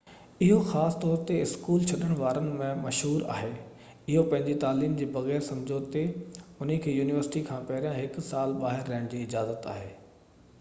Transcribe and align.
اهو 0.43 0.53
خاص 0.67 0.95
طور 1.01 1.17
تي 1.31 1.35
اسڪول 1.41 1.83
ڇڏڻ 1.91 2.13
وارن 2.21 2.47
۾ 2.61 2.69
مشهور 2.85 3.25
آهي 3.33 3.51
اهي 3.57 4.23
پنهنجي 4.31 4.55
تعليم 4.63 4.95
جي 5.03 5.09
بغير 5.19 5.45
سمجهوتي 5.49 6.03
انهن 6.07 6.83
کي 6.87 6.97
يونيورسٽي 7.01 7.45
کان 7.51 7.71
پهرين 7.71 7.97
هڪ 8.01 8.27
سال 8.33 8.59
ٻاهر 8.65 8.93
رهڻ 8.95 9.09
جي 9.15 9.23
اجازت 9.29 9.73
آهي 9.77 9.89